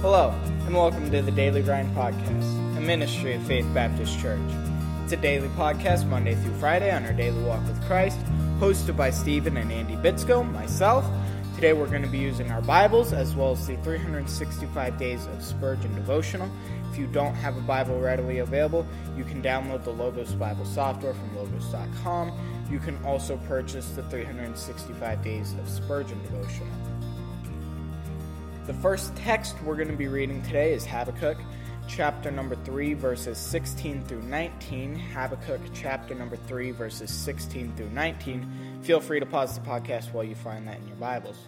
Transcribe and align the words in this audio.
Hello, 0.00 0.30
and 0.64 0.74
welcome 0.74 1.10
to 1.10 1.20
the 1.20 1.30
Daily 1.30 1.60
Grind 1.60 1.94
Podcast, 1.94 2.78
a 2.78 2.80
ministry 2.80 3.34
of 3.34 3.42
Faith 3.42 3.66
Baptist 3.74 4.18
Church. 4.18 4.40
It's 5.04 5.12
a 5.12 5.18
daily 5.18 5.48
podcast 5.48 6.08
Monday 6.08 6.36
through 6.36 6.54
Friday 6.54 6.90
on 6.90 7.04
our 7.04 7.12
daily 7.12 7.42
walk 7.42 7.60
with 7.66 7.84
Christ, 7.84 8.18
hosted 8.60 8.96
by 8.96 9.10
Stephen 9.10 9.58
and 9.58 9.70
Andy 9.70 9.96
Bitsko, 9.96 10.50
myself. 10.50 11.04
Today 11.54 11.74
we're 11.74 11.86
going 11.86 12.00
to 12.00 12.08
be 12.08 12.16
using 12.16 12.50
our 12.50 12.62
Bibles 12.62 13.12
as 13.12 13.34
well 13.34 13.52
as 13.52 13.66
the 13.66 13.76
365 13.76 14.96
Days 14.96 15.26
of 15.26 15.44
Spurgeon 15.44 15.94
devotional. 15.94 16.50
If 16.90 16.96
you 16.96 17.06
don't 17.06 17.34
have 17.34 17.58
a 17.58 17.60
Bible 17.60 18.00
readily 18.00 18.38
available, 18.38 18.86
you 19.18 19.24
can 19.24 19.42
download 19.42 19.84
the 19.84 19.92
Logos 19.92 20.32
Bible 20.32 20.64
software 20.64 21.12
from 21.12 21.36
logos.com. 21.36 22.32
You 22.70 22.78
can 22.78 22.96
also 23.04 23.36
purchase 23.46 23.90
the 23.90 24.02
365 24.04 25.22
Days 25.22 25.52
of 25.60 25.68
Spurgeon 25.68 26.22
devotional. 26.22 26.68
The 28.66 28.74
first 28.74 29.16
text 29.16 29.56
we're 29.62 29.74
going 29.74 29.88
to 29.88 29.96
be 29.96 30.08
reading 30.08 30.42
today 30.42 30.74
is 30.74 30.84
Habakkuk 30.84 31.38
chapter 31.88 32.30
number 32.30 32.54
3, 32.56 32.92
verses 32.92 33.38
16 33.38 34.04
through 34.04 34.20
19. 34.20 34.96
Habakkuk 34.96 35.62
chapter 35.72 36.14
number 36.14 36.36
3, 36.36 36.70
verses 36.72 37.10
16 37.10 37.72
through 37.74 37.88
19. 37.88 38.80
Feel 38.82 39.00
free 39.00 39.18
to 39.18 39.24
pause 39.24 39.58
the 39.58 39.64
podcast 39.66 40.12
while 40.12 40.24
you 40.24 40.34
find 40.34 40.68
that 40.68 40.76
in 40.76 40.86
your 40.86 40.96
Bibles. 40.98 41.38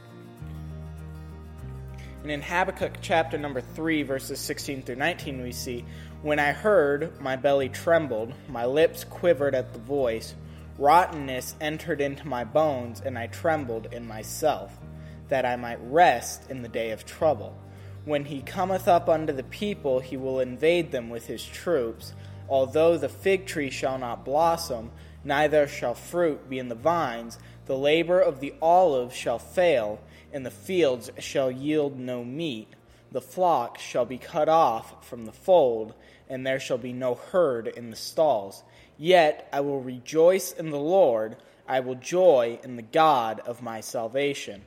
And 2.22 2.30
in 2.30 2.40
Habakkuk 2.40 2.94
chapter 3.02 3.36
number 3.36 3.60
3, 3.60 4.04
verses 4.04 4.40
16 4.40 4.82
through 4.82 4.96
19, 4.96 5.42
we 5.42 5.52
see, 5.52 5.84
When 6.22 6.38
I 6.38 6.52
heard, 6.52 7.20
my 7.20 7.36
belly 7.36 7.68
trembled, 7.68 8.32
my 8.48 8.64
lips 8.64 9.04
quivered 9.04 9.54
at 9.54 9.74
the 9.74 9.80
voice, 9.80 10.34
rottenness 10.78 11.56
entered 11.60 12.00
into 12.00 12.26
my 12.26 12.44
bones, 12.44 13.02
and 13.04 13.18
I 13.18 13.26
trembled 13.26 13.92
in 13.92 14.06
myself 14.06 14.78
that 15.28 15.46
I 15.46 15.56
might 15.56 15.78
rest 15.82 16.50
in 16.50 16.62
the 16.62 16.68
day 16.68 16.90
of 16.90 17.04
trouble. 17.04 17.56
When 18.04 18.24
he 18.24 18.42
cometh 18.42 18.88
up 18.88 19.08
unto 19.08 19.32
the 19.32 19.44
people, 19.44 20.00
he 20.00 20.16
will 20.16 20.40
invade 20.40 20.90
them 20.90 21.08
with 21.08 21.26
his 21.26 21.44
troops. 21.44 22.12
Although 22.48 22.98
the 22.98 23.08
fig 23.08 23.46
tree 23.46 23.70
shall 23.70 23.96
not 23.98 24.24
blossom, 24.24 24.90
neither 25.24 25.68
shall 25.68 25.94
fruit 25.94 26.50
be 26.50 26.58
in 26.58 26.68
the 26.68 26.74
vines, 26.74 27.38
the 27.66 27.76
labor 27.76 28.18
of 28.20 28.40
the 28.40 28.54
olive 28.60 29.14
shall 29.14 29.38
fail, 29.38 30.00
and 30.32 30.44
the 30.44 30.50
fields 30.50 31.10
shall 31.18 31.50
yield 31.50 31.98
no 31.98 32.24
meat. 32.24 32.74
The 33.12 33.20
flock 33.20 33.78
shall 33.78 34.04
be 34.04 34.18
cut 34.18 34.48
off 34.48 35.06
from 35.06 35.26
the 35.26 35.32
fold, 35.32 35.94
and 36.28 36.46
there 36.46 36.58
shall 36.58 36.78
be 36.78 36.92
no 36.92 37.14
herd 37.14 37.68
in 37.68 37.90
the 37.90 37.96
stalls. 37.96 38.64
Yet 38.98 39.48
I 39.52 39.60
will 39.60 39.80
rejoice 39.80 40.52
in 40.52 40.70
the 40.70 40.78
Lord, 40.78 41.36
I 41.68 41.80
will 41.80 41.94
joy 41.94 42.58
in 42.64 42.76
the 42.76 42.82
God 42.82 43.40
of 43.40 43.62
my 43.62 43.80
salvation. 43.80 44.64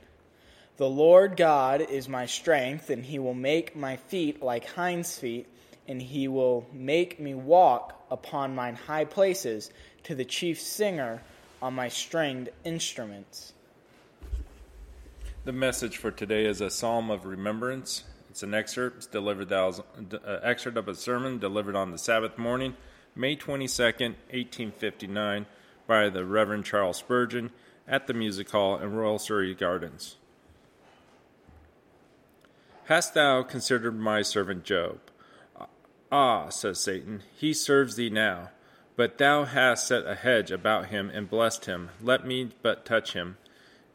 The 0.76 0.88
Lord 0.88 1.38
God 1.38 1.80
is 1.80 2.06
my 2.06 2.26
strength, 2.26 2.90
and 2.90 3.02
he 3.02 3.18
will 3.18 3.32
make 3.32 3.74
my 3.74 3.96
feet 3.96 4.42
like 4.42 4.66
hinds' 4.66 5.18
feet, 5.18 5.46
and 5.88 6.02
he 6.02 6.28
will 6.28 6.66
make 6.70 7.18
me 7.18 7.32
walk 7.32 8.04
upon 8.10 8.54
mine 8.54 8.74
high 8.74 9.06
places 9.06 9.70
to 10.02 10.14
the 10.14 10.24
chief 10.24 10.60
singer 10.60 11.22
on 11.62 11.72
my 11.72 11.88
stringed 11.88 12.50
instruments. 12.62 13.54
The 15.46 15.52
message 15.52 15.96
for 15.96 16.10
today 16.10 16.44
is 16.44 16.60
a 16.60 16.68
psalm 16.68 17.10
of 17.10 17.24
remembrance. 17.24 18.04
It's 18.28 18.42
an 18.42 18.52
excerpt. 18.52 18.98
It's 18.98 19.06
delivered 19.06 19.50
uh, 19.50 19.72
excerpt 20.42 20.76
of 20.76 20.88
a 20.88 20.94
sermon 20.94 21.38
delivered 21.38 21.76
on 21.76 21.90
the 21.90 21.98
Sabbath 21.98 22.36
morning, 22.36 22.76
May 23.14 23.34
22nd, 23.34 24.16
1859, 24.28 25.46
by 25.86 26.10
the 26.10 26.26
Reverend 26.26 26.66
Charles 26.66 26.98
Spurgeon 26.98 27.50
at 27.88 28.06
the 28.06 28.12
Music 28.12 28.50
Hall 28.50 28.78
in 28.78 28.92
Royal 28.92 29.18
Surrey 29.18 29.54
Gardens. 29.54 30.16
Hast 32.86 33.14
thou 33.14 33.42
considered 33.42 33.98
my 33.98 34.22
servant 34.22 34.62
Job? 34.62 35.00
Ah, 36.12 36.50
says 36.50 36.78
Satan, 36.78 37.24
he 37.34 37.52
serves 37.52 37.96
thee 37.96 38.10
now. 38.10 38.50
But 38.94 39.18
thou 39.18 39.44
hast 39.44 39.88
set 39.88 40.06
a 40.06 40.14
hedge 40.14 40.52
about 40.52 40.86
him 40.86 41.10
and 41.12 41.28
blessed 41.28 41.64
him. 41.64 41.90
Let 42.00 42.24
me 42.24 42.50
but 42.62 42.84
touch 42.84 43.12
him. 43.12 43.38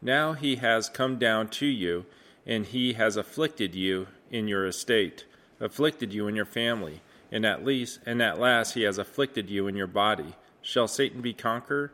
Now 0.02 0.34
he 0.34 0.56
has 0.56 0.90
come 0.90 1.18
down 1.18 1.48
to 1.48 1.66
you, 1.66 2.04
and 2.46 2.66
he 2.66 2.92
has 2.92 3.16
afflicted 3.16 3.74
you 3.74 4.08
in 4.30 4.46
your 4.46 4.66
estate, 4.66 5.24
afflicted 5.58 6.12
you 6.12 6.28
in 6.28 6.36
your 6.36 6.44
family, 6.44 7.00
and 7.30 7.46
at 7.46 7.64
least 7.64 7.98
and 8.04 8.20
at 8.20 8.38
last 8.38 8.74
he 8.74 8.82
has 8.82 8.98
afflicted 8.98 9.48
you 9.48 9.68
in 9.68 9.74
your 9.74 9.86
body. 9.86 10.34
Shall 10.60 10.86
Satan 10.86 11.22
be 11.22 11.32
conquered? 11.32 11.92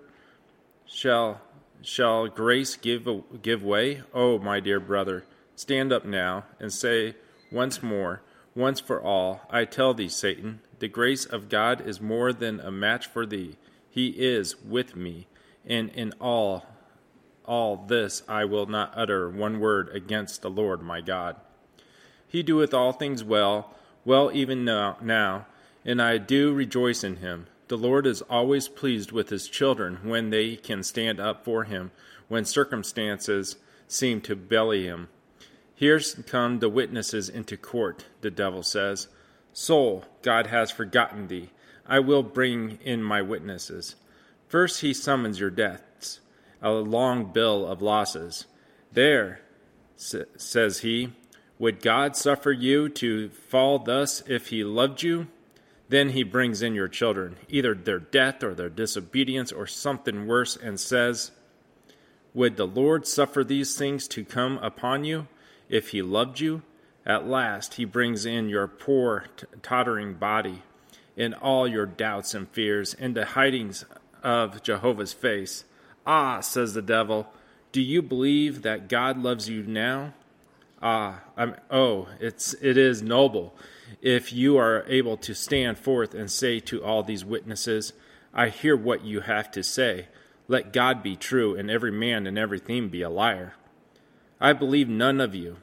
Shall 0.85 1.43
shall 1.81 2.27
grace 2.27 2.75
give 2.75 3.09
give 3.41 3.63
way? 3.63 4.03
Oh, 4.13 4.41
my 4.41 4.59
dear 4.59 4.81
brother, 4.81 5.25
Stand 5.59 5.93
up 5.93 6.05
now 6.05 6.45
and 6.61 6.73
say 6.73 7.17
once 7.51 7.83
more, 7.83 8.23
once 8.55 8.79
for 8.79 9.03
all, 9.03 9.41
I 9.51 9.65
tell 9.65 9.93
thee, 9.93 10.09
Satan, 10.09 10.61
the 10.79 10.87
grace 10.87 11.25
of 11.25 11.49
God 11.49 11.81
is 11.85 12.01
more 12.01 12.33
than 12.33 12.61
a 12.61 12.71
match 12.71 13.09
for 13.09 13.27
thee. 13.27 13.57
He 13.91 14.11
is 14.11 14.55
with 14.63 14.95
me, 14.95 15.27
and 15.67 15.91
in 15.91 16.15
all 16.21 16.65
all 17.45 17.77
this 17.77 18.23
I 18.29 18.45
will 18.45 18.67
not 18.67 18.93
utter 18.95 19.29
one 19.29 19.59
word 19.59 19.89
against 19.89 20.43
the 20.43 20.49
Lord 20.49 20.81
my 20.81 21.01
God. 21.01 21.35
He 22.29 22.45
doeth 22.45 22.73
all 22.73 22.93
things 22.93 23.25
well, 23.25 23.75
well 24.05 24.31
even 24.33 24.65
now, 24.65 24.97
now, 25.03 25.47
and 25.85 26.01
I 26.01 26.19
do 26.19 26.55
rejoice 26.55 27.03
in 27.03 27.17
him. 27.17 27.49
The 27.67 27.77
Lord 27.77 28.07
is 28.07 28.23
always 28.31 28.69
pleased 28.69 29.11
with 29.11 29.31
his 29.31 29.49
children 29.49 29.99
when 30.05 30.31
they 30.31 30.55
can 30.55 30.85
stand 30.85 31.19
up 31.19 31.45
for 31.45 31.65
him, 31.65 31.91
when 32.29 32.45
circumstances 32.45 33.57
seem 33.89 34.21
to 34.21 34.37
belly 34.37 34.85
him. 34.85 35.09
Here's 35.79 36.15
come 36.27 36.59
the 36.59 36.69
witnesses 36.69 37.29
into 37.29 37.57
court, 37.57 38.05
the 38.21 38.33
devil 38.33 38.65
says. 38.65 39.07
Soul, 39.53 40.05
God 40.23 40.49
has 40.49 40.73
forgotten 40.73 41.29
thee. 41.29 41.51
I 41.87 42.01
will 42.01 42.25
bring 42.25 42.81
in 42.83 43.01
my 43.01 43.23
witnesses. 43.23 43.95
First 44.49 44.81
he 44.81 44.93
summons 44.93 45.39
your 45.39 45.51
debts, 45.51 46.19
a 46.61 46.73
long 46.73 47.27
bill 47.27 47.65
of 47.65 47.81
losses. 47.81 48.47
There, 48.91 49.41
says 49.95 50.81
he, 50.81 51.13
would 51.61 51.81
God 51.81 52.17
suffer 52.17 52.51
you 52.51 52.89
to 52.89 53.29
fall 53.29 53.79
thus 53.79 54.25
if 54.27 54.49
he 54.49 54.65
loved 54.65 55.05
you? 55.05 55.29
Then 55.89 56.09
he 56.09 56.25
brings 56.25 56.61
in 56.61 56.75
your 56.75 56.89
children, 56.89 57.37
either 57.49 57.77
their 57.77 58.01
death 58.01 58.43
or 58.43 58.53
their 58.53 58.69
disobedience 58.69 59.53
or 59.53 59.69
something 59.69 60.27
worse, 60.27 60.57
and 60.57 60.81
says, 60.81 61.31
Would 62.35 62.57
the 62.57 62.67
Lord 62.67 63.07
suffer 63.07 63.45
these 63.45 63.77
things 63.77 64.09
to 64.09 64.25
come 64.25 64.59
upon 64.59 65.05
you? 65.05 65.29
If 65.69 65.91
he 65.91 66.03
loved 66.03 66.41
you, 66.41 66.63
at 67.05 67.27
last 67.27 67.75
he 67.75 67.85
brings 67.85 68.27
in 68.27 68.49
your 68.49 68.67
poor, 68.67 69.27
t- 69.37 69.47
tottering 69.63 70.15
body, 70.15 70.63
in 71.17 71.35
all 71.35 71.67
your 71.67 71.87
doubts 71.87 72.35
and 72.35 72.49
fears, 72.49 72.95
into 72.95 73.25
hidings 73.25 73.85
of 74.23 74.63
Jehovah's 74.63 75.13
face. 75.13 75.65
Ah, 76.07 76.41
says 76.41 76.75
the 76.75 76.83
devil, 76.83 77.29
do 77.73 77.81
you 77.81 78.03
believe 78.03 78.63
that 78.63 78.89
God 78.89 79.19
loves 79.19 79.49
you 79.49 79.63
now? 79.63 80.15
Ah, 80.81 81.23
I'm, 81.37 81.57
oh, 81.71 82.09
it's 82.21 82.55
it 82.55 82.77
is 82.79 83.03
noble 83.03 83.55
if 84.01 84.33
you 84.33 84.57
are 84.57 84.85
able 84.87 85.17
to 85.17 85.35
stand 85.35 85.79
forth 85.79 86.15
and 86.15 86.31
say 86.31 86.61
to 86.61 86.83
all 86.85 87.03
these 87.03 87.25
witnesses, 87.25 87.93
I 88.33 88.49
hear 88.49 88.77
what 88.77 89.05
you 89.05 89.21
have 89.21 89.51
to 89.53 89.63
say. 89.63 90.07
Let 90.47 90.73
God 90.73 91.03
be 91.03 91.17
true, 91.17 91.57
and 91.57 91.71
every 91.71 91.91
man 91.91 92.27
and 92.27 92.39
every 92.39 92.59
thing 92.59 92.89
be 92.89 93.03
a 93.03 93.11
liar. 93.11 93.55
I 94.41 94.53
believe 94.53 94.89
none 94.89 95.21
of 95.21 95.35
you. 95.35 95.59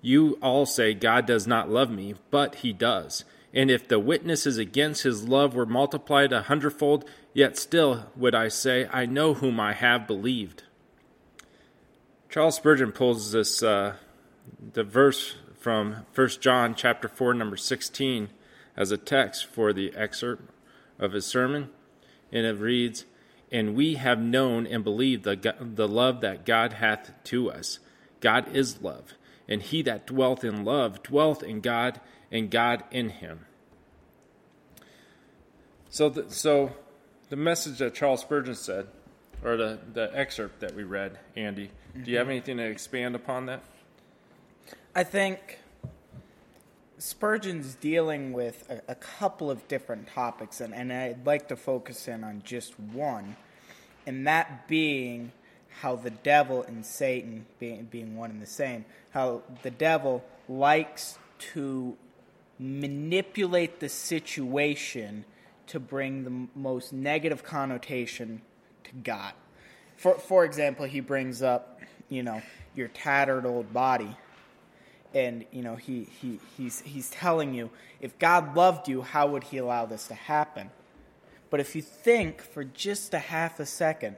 You 0.00 0.38
all 0.42 0.66
say 0.66 0.94
God 0.94 1.26
does 1.26 1.46
not 1.46 1.70
love 1.70 1.90
me, 1.90 2.14
but 2.30 2.56
he 2.56 2.72
does. 2.72 3.24
And 3.52 3.70
if 3.70 3.88
the 3.88 3.98
witnesses 3.98 4.58
against 4.58 5.04
his 5.04 5.28
love 5.28 5.54
were 5.54 5.66
multiplied 5.66 6.32
a 6.32 6.42
hundredfold, 6.42 7.08
yet 7.32 7.56
still 7.56 8.06
would 8.16 8.34
I 8.34 8.48
say, 8.48 8.88
I 8.92 9.06
know 9.06 9.34
whom 9.34 9.58
I 9.58 9.72
have 9.72 10.06
believed. 10.06 10.64
Charles 12.28 12.56
Spurgeon 12.56 12.92
pulls 12.92 13.32
this 13.32 13.62
uh, 13.62 13.94
the 14.72 14.84
verse 14.84 15.36
from 15.58 16.04
1 16.14 16.28
John 16.40 16.74
chapter 16.74 17.08
4 17.08 17.34
number 17.34 17.56
16 17.56 18.28
as 18.76 18.90
a 18.90 18.98
text 18.98 19.46
for 19.46 19.72
the 19.72 19.94
excerpt 19.94 20.50
of 20.98 21.12
his 21.12 21.26
sermon 21.26 21.70
and 22.32 22.44
it 22.44 22.58
reads 22.58 23.04
and 23.52 23.74
we 23.74 23.94
have 23.94 24.18
known 24.18 24.66
and 24.66 24.82
believed 24.82 25.24
the, 25.24 25.54
the 25.60 25.88
love 25.88 26.20
that 26.22 26.44
God 26.44 26.74
hath 26.74 27.12
to 27.24 27.50
us 27.50 27.78
God 28.24 28.56
is 28.56 28.80
love, 28.80 29.12
and 29.46 29.60
he 29.60 29.82
that 29.82 30.06
dwelleth 30.06 30.44
in 30.44 30.64
love 30.64 31.02
dwelleth 31.02 31.42
in 31.42 31.60
God, 31.60 32.00
and 32.32 32.50
God 32.50 32.82
in 32.90 33.10
him. 33.10 33.44
So, 35.90 36.08
the, 36.08 36.30
so 36.30 36.72
the 37.28 37.36
message 37.36 37.80
that 37.80 37.94
Charles 37.94 38.22
Spurgeon 38.22 38.54
said, 38.54 38.86
or 39.44 39.58
the, 39.58 39.78
the 39.92 40.10
excerpt 40.14 40.60
that 40.60 40.74
we 40.74 40.84
read, 40.84 41.18
Andy, 41.36 41.66
mm-hmm. 41.66 42.02
do 42.02 42.10
you 42.10 42.16
have 42.16 42.24
mm-hmm. 42.24 42.30
anything 42.30 42.56
to 42.56 42.64
expand 42.64 43.14
upon 43.14 43.44
that? 43.44 43.62
I 44.94 45.04
think 45.04 45.58
Spurgeon's 46.96 47.74
dealing 47.74 48.32
with 48.32 48.64
a, 48.70 48.92
a, 48.92 48.94
couple 48.94 49.50
of 49.50 49.68
different 49.68 50.06
topics, 50.06 50.62
and, 50.62 50.72
and 50.72 50.90
I'd 50.90 51.26
like 51.26 51.48
to 51.48 51.56
focus 51.56 52.08
in 52.08 52.24
on 52.24 52.40
just 52.42 52.80
one, 52.80 53.36
and 54.06 54.26
that 54.26 54.66
being 54.66 55.32
how 55.80 55.96
the 55.96 56.10
devil 56.10 56.62
and 56.62 56.84
Satan, 56.84 57.46
being, 57.58 57.84
being 57.84 58.16
one 58.16 58.30
and 58.30 58.40
the 58.40 58.46
same, 58.46 58.84
how 59.10 59.42
the 59.62 59.70
devil 59.70 60.24
likes 60.48 61.18
to 61.52 61.96
manipulate 62.58 63.80
the 63.80 63.88
situation 63.88 65.24
to 65.66 65.80
bring 65.80 66.24
the 66.24 66.58
most 66.58 66.92
negative 66.92 67.42
connotation 67.42 68.42
to 68.84 68.92
God. 69.02 69.32
For 69.96 70.14
for 70.14 70.44
example, 70.44 70.84
he 70.86 71.00
brings 71.00 71.42
up, 71.42 71.80
you 72.08 72.22
know, 72.22 72.42
your 72.74 72.88
tattered 72.88 73.46
old 73.46 73.72
body. 73.72 74.16
And 75.14 75.44
you 75.52 75.62
know, 75.62 75.76
he, 75.76 76.08
he 76.20 76.40
he's 76.56 76.80
he's 76.80 77.10
telling 77.10 77.54
you, 77.54 77.70
if 78.00 78.18
God 78.18 78.56
loved 78.56 78.88
you, 78.88 79.02
how 79.02 79.28
would 79.28 79.44
he 79.44 79.58
allow 79.58 79.86
this 79.86 80.08
to 80.08 80.14
happen? 80.14 80.70
But 81.50 81.60
if 81.60 81.76
you 81.76 81.82
think 81.82 82.42
for 82.42 82.64
just 82.64 83.14
a 83.14 83.18
half 83.18 83.60
a 83.60 83.66
second 83.66 84.16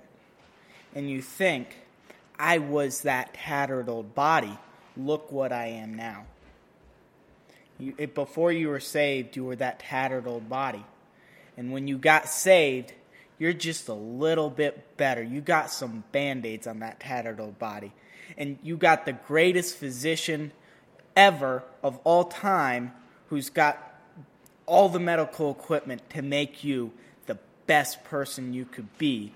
and 0.97 1.11
you 1.11 1.21
think, 1.21 1.77
I 2.39 2.57
was 2.57 3.03
that 3.03 3.35
tattered 3.35 3.91
old 3.91 4.15
body, 4.15 4.59
look 4.97 5.31
what 5.31 5.53
I 5.53 5.67
am 5.67 5.95
now. 5.95 6.25
You, 7.79 7.95
it, 7.99 8.15
before 8.15 8.51
you 8.51 8.69
were 8.69 8.81
saved, 8.81 9.37
you 9.37 9.45
were 9.45 9.57
that 9.57 9.79
tattered 9.79 10.27
old 10.27 10.49
body. 10.49 10.83
And 11.59 11.71
when 11.71 11.87
you 11.87 11.99
got 11.99 12.31
saved, 12.31 12.95
you're 13.39 13.53
just 13.53 13.89
a 13.89 13.95
little 13.95 14.49
bit 14.49 14.97
better. 14.97 15.23
You 15.23 15.43
got 15.43 15.71
some 15.71 16.03
band 16.13 16.47
aids 16.47 16.67
on 16.67 16.79
that 16.79 16.99
tattered 16.99 17.41
old 17.41 17.59
body. 17.59 17.93
And 18.39 18.59
you 18.63 18.79
got 18.79 19.05
the 19.05 19.13
greatest 19.13 19.77
physician 19.77 20.51
ever 21.15 21.63
of 21.83 22.01
all 22.05 22.25
time 22.25 22.93
who's 23.29 23.51
got 23.51 24.01
all 24.65 24.89
the 24.89 24.99
medical 24.99 25.51
equipment 25.51 26.09
to 26.11 26.23
make 26.23 26.65
you 26.65 26.91
the 27.27 27.37
best 27.67 28.03
person 28.05 28.55
you 28.55 28.65
could 28.65 28.97
be. 28.97 29.35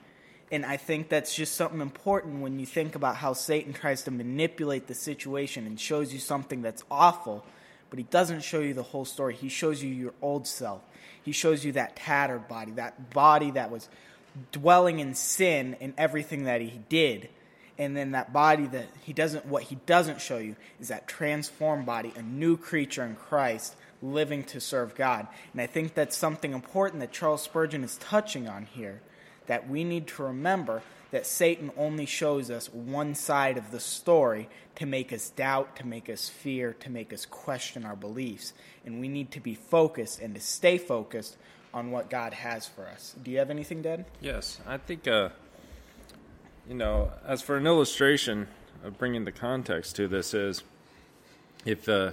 And 0.53 0.67
I 0.67 0.77
think 0.77 1.09
that's 1.09 1.35
just 1.35 1.55
something 1.55 1.81
important 1.81 2.43
when 2.43 2.59
you 2.59 2.67
think 2.67 2.97
about 2.97 3.17
how 3.17 3.35
Satan 3.35 3.73
tries 3.73 4.03
to 4.05 4.11
manipulate 4.11 4.89
the 4.89 4.95
situation 4.95 5.67
and 5.67 5.79
shows 5.79 6.13
you 6.13 6.19
something 6.19 6.61
that's 6.61 6.83
awful, 6.91 7.45
but 7.89 7.99
he 7.99 8.05
doesn't 8.05 8.43
show 8.43 8.59
you 8.59 8.75
the 8.75 8.83
whole 8.83 9.05
story. 9.05 9.35
He 9.35 9.49
shows 9.49 9.83
you 9.83 9.91
your 9.91 10.13
old 10.21 10.49
self. 10.49 10.83
He 11.23 11.33
shows 11.33 11.65
you 11.65 11.73
that 11.73 11.95
tattered 11.95 12.49
body, 12.49 12.73
that 12.73 13.11
body 13.15 13.53
that 13.53 13.71
was 13.71 13.89
dwelling 14.51 14.99
in 14.99 15.15
sin 15.15 15.77
in 15.79 15.95
everything 15.97 16.45
that 16.45 16.61
he 16.61 16.81
did. 16.89 17.29
And 17.79 17.97
then 17.97 18.11
that 18.13 18.33
body 18.33 18.67
that 18.67 18.87
he 19.03 19.13
doesn't, 19.13 19.47
what 19.47 19.65
he 19.65 19.77
doesn't 19.87 20.21
show 20.21 20.39
you 20.39 20.57
is 20.81 20.89
that 20.89 21.07
transformed 21.07 21.87
body, 21.87 22.13
a 22.17 22.23
new 22.23 22.57
creature 22.57 23.05
in 23.05 23.15
Christ 23.15 23.77
living 24.03 24.45
to 24.45 24.61
serve 24.61 24.95
God. 24.97 25.29
And 25.53 25.61
I 25.61 25.67
think 25.67 25.95
that's 25.95 26.17
something 26.17 26.53
important 26.53 27.01
that 27.01 27.13
Charles 27.13 27.43
Spurgeon 27.43 27.85
is 27.85 27.97
touching 27.99 28.49
on 28.49 28.67
here 28.67 29.01
that 29.51 29.69
we 29.69 29.83
need 29.83 30.07
to 30.07 30.23
remember 30.23 30.81
that 31.11 31.27
Satan 31.27 31.73
only 31.77 32.07
shows 32.07 32.53
us 32.53 32.73
one 32.73 33.17
side 33.17 33.59
of 33.59 33.73
the 33.73 33.81
story 33.81 34.49
to 34.77 34.87
make 34.87 35.13
us 35.13 35.31
doubt, 35.31 35.75
to 35.75 35.85
make 35.85 36.09
us 36.09 36.29
fear, 36.29 36.73
to 36.79 36.89
make 36.89 37.13
us 37.13 37.27
question 37.27 37.85
our 37.85 37.97
beliefs. 37.97 38.53
And 38.87 39.01
we 39.01 39.09
need 39.09 39.33
to 39.33 39.41
be 39.41 39.57
focused 39.57 40.21
and 40.21 40.37
to 40.37 40.41
stay 40.41 40.79
focused 40.79 41.37
on 41.75 41.91
what 41.91 42.09
God 42.09 42.33
has 42.33 42.69
for 42.69 42.87
us. 42.87 43.17
Do 43.21 43.33
you 43.33 43.39
have 43.39 43.51
anything, 43.51 43.83
Dad? 43.83 44.05
Yes, 44.21 44.61
I 44.69 44.77
think, 44.79 45.09
uh, 45.09 45.31
you 46.69 46.77
know, 46.77 47.11
as 47.27 47.43
for 47.43 47.57
an 47.57 47.67
illustration 47.67 48.47
of 48.85 48.99
bringing 48.99 49.25
the 49.25 49.33
context 49.33 49.97
to 49.97 50.07
this 50.07 50.33
is 50.33 50.63
if 51.65 51.89
uh, 51.89 52.13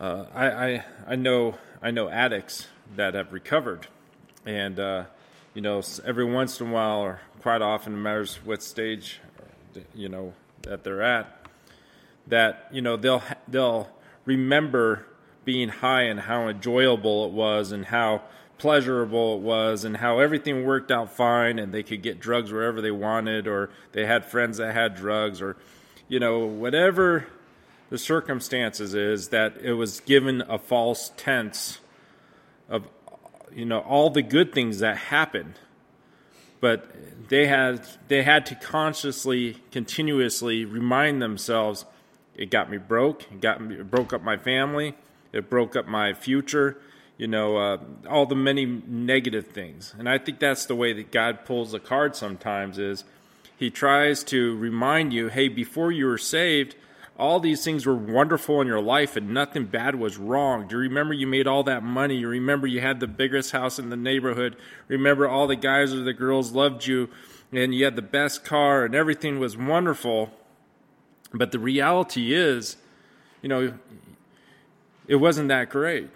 uh, 0.00 0.24
I, 0.34 0.50
I, 0.50 0.84
I 1.10 1.14
know 1.14 1.54
I 1.80 1.92
know 1.92 2.08
addicts 2.08 2.66
that 2.96 3.14
have 3.14 3.32
recovered, 3.32 3.86
and 4.44 4.80
uh, 4.80 5.04
you 5.54 5.62
know, 5.62 5.80
every 6.04 6.24
once 6.24 6.60
in 6.60 6.68
a 6.68 6.72
while, 6.72 7.00
or 7.00 7.20
quite 7.40 7.62
often, 7.62 8.00
matters 8.02 8.36
what 8.44 8.62
stage, 8.62 9.20
you 9.94 10.08
know, 10.08 10.34
that 10.62 10.82
they're 10.82 11.02
at, 11.02 11.46
that 12.26 12.68
you 12.72 12.82
know 12.82 12.96
they'll 12.96 13.22
they'll 13.48 13.88
remember 14.24 15.06
being 15.44 15.68
high 15.68 16.02
and 16.02 16.20
how 16.20 16.48
enjoyable 16.48 17.26
it 17.26 17.32
was 17.32 17.70
and 17.70 17.86
how 17.86 18.22
pleasurable 18.56 19.36
it 19.36 19.40
was 19.40 19.84
and 19.84 19.96
how 19.96 20.18
everything 20.18 20.64
worked 20.64 20.90
out 20.90 21.12
fine 21.12 21.58
and 21.58 21.72
they 21.72 21.82
could 21.82 22.02
get 22.02 22.18
drugs 22.18 22.50
wherever 22.50 22.80
they 22.80 22.90
wanted 22.90 23.46
or 23.46 23.68
they 23.92 24.06
had 24.06 24.24
friends 24.24 24.58
that 24.58 24.72
had 24.72 24.94
drugs 24.94 25.42
or 25.42 25.56
you 26.08 26.18
know 26.18 26.38
whatever 26.46 27.26
the 27.90 27.98
circumstances 27.98 28.94
is 28.94 29.28
that 29.28 29.56
it 29.60 29.74
was 29.74 30.00
given 30.00 30.42
a 30.48 30.58
false 30.58 31.12
tense 31.16 31.78
of 32.68 32.88
you 33.54 33.64
know 33.64 33.80
all 33.80 34.10
the 34.10 34.22
good 34.22 34.52
things 34.52 34.80
that 34.80 34.96
happened 34.96 35.54
but 36.60 36.90
they 37.28 37.46
had 37.46 37.86
they 38.08 38.22
had 38.22 38.46
to 38.46 38.54
consciously 38.54 39.58
continuously 39.70 40.64
remind 40.64 41.20
themselves 41.20 41.84
it 42.34 42.50
got 42.50 42.70
me 42.70 42.78
broke. 42.78 43.22
It 43.30 43.40
got 43.40 43.60
me 43.60 43.76
it 43.76 43.90
broke 43.90 44.12
up 44.12 44.22
my 44.22 44.36
family. 44.36 44.94
It 45.32 45.48
broke 45.48 45.76
up 45.76 45.86
my 45.86 46.14
future. 46.14 46.80
You 47.16 47.28
know 47.28 47.56
uh, 47.56 47.78
all 48.08 48.26
the 48.26 48.34
many 48.34 48.64
negative 48.64 49.48
things. 49.48 49.94
And 49.98 50.08
i 50.08 50.18
think 50.18 50.38
that's 50.38 50.66
the 50.66 50.74
way 50.74 50.92
that 50.94 51.12
god 51.12 51.44
pulls 51.44 51.72
the 51.72 51.80
card 51.80 52.16
sometimes 52.16 52.78
is 52.78 53.04
he 53.56 53.70
tries 53.70 54.24
to 54.24 54.56
remind 54.56 55.12
you 55.12 55.28
hey 55.28 55.48
before 55.48 55.92
you 55.92 56.06
were 56.06 56.18
saved 56.18 56.74
all 57.16 57.38
these 57.38 57.64
things 57.64 57.86
were 57.86 57.94
wonderful 57.94 58.60
in 58.60 58.66
your 58.66 58.80
life 58.80 59.16
and 59.16 59.30
nothing 59.30 59.66
bad 59.66 59.94
was 59.94 60.16
wrong. 60.16 60.66
Do 60.66 60.76
you 60.76 60.82
remember 60.82 61.14
you 61.14 61.28
made 61.28 61.46
all 61.46 61.62
that 61.64 61.82
money? 61.82 62.16
You 62.16 62.28
remember 62.28 62.66
you 62.66 62.80
had 62.80 62.98
the 62.98 63.06
biggest 63.06 63.52
house 63.52 63.78
in 63.78 63.88
the 63.90 63.96
neighborhood. 63.96 64.56
Remember 64.88 65.28
all 65.28 65.46
the 65.46 65.56
guys 65.56 65.94
or 65.94 66.02
the 66.02 66.12
girls 66.12 66.52
loved 66.52 66.86
you 66.86 67.08
and 67.52 67.72
you 67.72 67.84
had 67.84 67.94
the 67.94 68.02
best 68.02 68.44
car 68.44 68.84
and 68.84 68.94
everything 68.96 69.38
was 69.38 69.56
wonderful. 69.56 70.32
But 71.32 71.52
the 71.52 71.60
reality 71.60 72.34
is, 72.34 72.76
you 73.42 73.48
know, 73.48 73.74
it 75.06 75.16
wasn't 75.16 75.48
that 75.48 75.68
great 75.70 76.10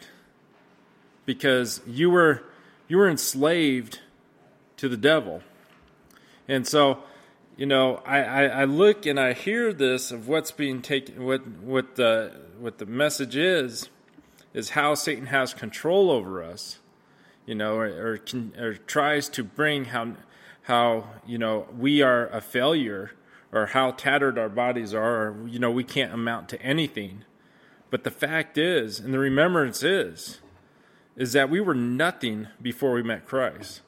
because 1.27 1.81
you 1.87 2.11
were 2.11 2.43
you 2.89 2.97
were 2.97 3.09
enslaved 3.09 4.00
to 4.79 4.89
the 4.89 4.97
devil. 4.97 5.43
And 6.49 6.67
so 6.67 7.03
you 7.59 7.67
know, 7.67 8.01
I, 8.07 8.23
I, 8.23 8.45
I, 8.45 8.65
look 8.65 9.05
and 9.05 9.19
I 9.19 9.33
hear 9.33 9.73
this 9.73 10.13
of 10.13 10.29
what's 10.29 10.53
being 10.53 10.81
taken, 10.81 11.25
what 11.25 11.45
what 11.61 11.97
the 11.97 12.41
what 12.57 12.79
the 12.79 12.87
message 12.87 13.35
is, 13.35 13.91
is 14.55 14.71
how 14.71 14.95
Satan 14.95 15.27
has 15.27 15.55
control 15.55 16.13
over 16.13 16.41
us, 16.41 16.79
you 17.47 17.57
know, 17.57 17.75
or 17.75 17.87
or, 17.87 18.21
or 18.57 18.75
tries 18.75 19.29
to 19.31 19.43
bring 19.43 19.87
how 19.87 20.15
how 20.62 21.11
you 21.27 21.37
know 21.37 21.67
we 21.77 22.00
are 22.00 22.29
a 22.29 22.41
failure 22.41 23.11
or 23.50 23.67
how 23.67 23.91
tattered 23.91 24.38
our 24.38 24.49
bodies 24.49 24.95
are, 24.95 25.27
or 25.27 25.49
you 25.49 25.59
know 25.59 25.73
we 25.73 25.83
can't 25.83 26.15
amount 26.15 26.49
to 26.50 26.62
anything. 26.62 27.25
But 27.91 28.05
the 28.05 28.12
fact 28.12 28.57
is, 28.57 29.00
and 29.00 29.12
the 29.12 29.19
remembrance 29.19 29.83
is, 29.83 30.38
is 31.17 31.33
that 31.33 31.50
we 31.50 31.59
were 31.59 31.75
nothing 31.75 32.47
before 32.62 32.93
we 32.93 33.03
met 33.03 33.27
Christ. 33.27 33.81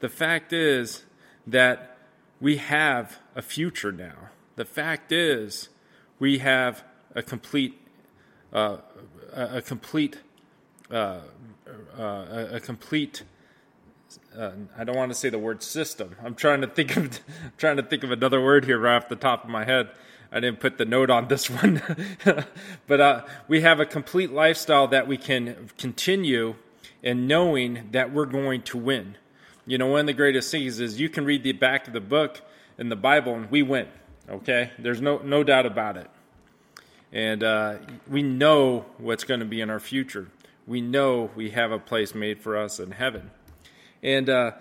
The 0.00 0.08
fact 0.08 0.52
is 0.52 1.04
that 1.46 1.93
we 2.40 2.56
have 2.56 3.18
a 3.34 3.42
future 3.42 3.92
now. 3.92 4.30
The 4.56 4.64
fact 4.64 5.12
is, 5.12 5.68
we 6.18 6.38
have 6.38 6.84
a 7.14 7.22
complete, 7.22 7.80
uh, 8.52 8.78
a, 9.32 9.62
complete, 9.62 10.18
uh, 10.90 11.20
uh, 11.98 12.46
a, 12.52 12.60
complete. 12.60 13.24
Uh, 14.36 14.50
I 14.76 14.84
don't 14.84 14.96
want 14.96 15.10
to 15.10 15.18
say 15.18 15.30
the 15.30 15.38
word 15.38 15.62
system. 15.62 16.16
I'm 16.22 16.34
trying 16.34 16.60
to 16.60 16.66
think 16.66 16.96
of 16.96 17.20
trying 17.56 17.76
to 17.76 17.82
think 17.82 18.04
of 18.04 18.10
another 18.10 18.40
word 18.40 18.64
here 18.64 18.78
right 18.78 18.96
off 18.96 19.08
the 19.08 19.16
top 19.16 19.44
of 19.44 19.50
my 19.50 19.64
head. 19.64 19.90
I 20.30 20.40
didn't 20.40 20.60
put 20.60 20.78
the 20.78 20.84
note 20.84 21.10
on 21.10 21.28
this 21.28 21.48
one, 21.62 21.82
but 22.86 23.00
uh, 23.00 23.24
we 23.48 23.60
have 23.62 23.80
a 23.80 23.86
complete 23.86 24.32
lifestyle 24.32 24.88
that 24.88 25.06
we 25.06 25.16
can 25.16 25.70
continue 25.78 26.56
in 27.02 27.26
knowing 27.26 27.88
that 27.92 28.12
we're 28.12 28.26
going 28.26 28.62
to 28.62 28.78
win. 28.78 29.16
You 29.66 29.78
know, 29.78 29.86
one 29.86 30.00
of 30.00 30.06
the 30.06 30.12
greatest 30.12 30.50
things 30.50 30.78
is 30.78 31.00
you 31.00 31.08
can 31.08 31.24
read 31.24 31.42
the 31.42 31.52
back 31.52 31.86
of 31.86 31.94
the 31.94 32.00
book 32.00 32.42
in 32.76 32.90
the 32.90 32.96
Bible 32.96 33.34
and 33.34 33.50
we 33.50 33.62
win. 33.62 33.88
Okay? 34.28 34.70
There's 34.78 35.00
no, 35.00 35.18
no 35.18 35.42
doubt 35.42 35.64
about 35.64 35.96
it. 35.96 36.10
And 37.12 37.42
uh, 37.42 37.76
we 38.08 38.22
know 38.22 38.84
what's 38.98 39.24
going 39.24 39.40
to 39.40 39.46
be 39.46 39.60
in 39.60 39.70
our 39.70 39.80
future. 39.80 40.28
We 40.66 40.80
know 40.80 41.30
we 41.34 41.50
have 41.50 41.72
a 41.72 41.78
place 41.78 42.14
made 42.14 42.40
for 42.40 42.56
us 42.56 42.78
in 42.78 42.90
heaven. 42.90 43.30
And, 44.02 44.28
uh, 44.28 44.52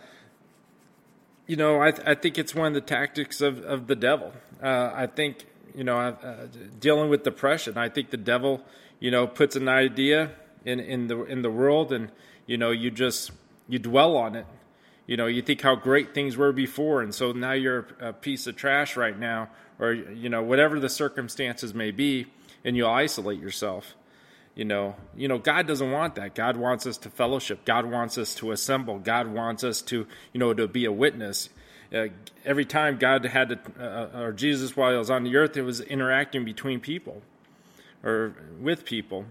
you 1.48 1.58
know, 1.58 1.82
I, 1.82 1.92
th- 1.92 2.08
I, 2.08 2.16
think 2.16 2.38
it's 2.38 2.56
one 2.56 2.68
of 2.68 2.74
the 2.74 2.82
tactics 2.82 3.42
of, 3.42 3.60
of 3.64 3.88
the 3.88 3.96
devil. 3.96 4.34
Uh, 4.62 4.92
I 4.94 5.08
think, 5.08 5.46
you 5.76 5.84
know, 5.84 5.98
uh, 5.98 6.48
dealing 6.80 7.10
with 7.10 7.24
depression, 7.24 7.78
I 7.78 7.90
think 7.90 8.12
the 8.12 8.18
devil, 8.18 8.62
you 9.00 9.12
know, 9.12 9.28
puts 9.28 9.56
an 9.56 9.68
idea 9.68 10.32
in, 10.64 10.80
in 10.80 11.08
the 11.08 11.24
in 11.26 11.42
the 11.42 11.52
world 11.52 11.92
and, 11.92 12.10
you 12.46 12.58
know, 12.58 12.72
you 12.72 12.92
just 12.92 13.32
you 13.68 13.80
dwell 13.80 14.16
on 14.16 14.36
it 14.36 14.46
you 15.06 15.18
know 15.18 15.28
you 15.28 15.42
think 15.42 15.62
how 15.62 15.76
great 15.76 16.14
things 16.14 16.38
were 16.38 16.52
before 16.52 17.02
and 17.02 17.14
so 17.14 17.32
now 17.32 17.52
you're 17.52 17.88
a 18.00 18.14
piece 18.14 18.48
of 18.48 18.56
trash 18.56 18.96
right 18.96 19.18
now 19.18 19.50
or 19.80 19.94
you 19.94 20.30
know 20.30 20.42
whatever 20.42 20.80
the 20.80 20.90
circumstances 20.90 21.74
may 21.74 21.92
be 21.92 22.28
and 22.66 22.78
you'll 22.78 22.90
isolate 22.90 23.40
yourself. 23.40 23.96
You 24.56 24.66
know 24.66 24.96
you 25.16 25.28
know 25.28 25.38
god 25.38 25.68
doesn't 25.68 25.92
want 25.92 26.16
that. 26.16 26.36
God 26.36 26.58
wants 26.58 26.86
us 26.86 26.98
to 27.00 27.10
fellowship. 27.10 27.66
God 27.66 27.86
wants 27.86 28.18
us 28.18 28.36
to 28.36 28.52
assemble. 28.52 29.00
God 29.00 29.28
wants 29.28 29.64
us 29.64 29.82
to 29.84 30.08
you 30.32 30.40
know 30.40 30.54
to 30.54 30.68
be 30.68 30.86
a 30.86 30.92
witness. 30.92 31.50
Uh, 31.94 32.08
every 32.44 32.66
time 32.66 32.98
god 32.98 33.24
had 33.24 33.50
to 33.50 33.60
uh, 33.80 34.20
or 34.20 34.32
jesus 34.32 34.76
while 34.76 34.90
he 34.92 34.98
was 34.98 35.12
on 35.12 35.24
the 35.24 35.36
earth 35.36 35.56
it 35.56 35.62
was 35.62 35.80
interacting 35.80 36.44
between 36.44 36.80
people 36.80 37.22
or 38.04 38.36
with 38.60 38.86
people. 38.86 39.26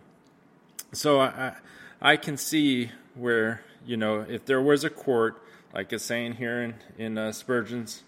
So 0.92 1.20
I, 1.20 1.56
I 2.00 2.16
can 2.16 2.36
see 2.36 2.90
where, 3.14 3.62
you 3.86 3.96
know, 3.96 4.20
if 4.20 4.46
there 4.46 4.60
was 4.60 4.84
a 4.84 4.90
court, 4.90 5.40
like 5.74 5.92
it's 5.92 6.04
saying 6.04 6.34
here 6.34 6.62
in, 6.62 6.74
in 6.98 7.18
uh, 7.18 7.32
Spurgeon's 7.32 8.02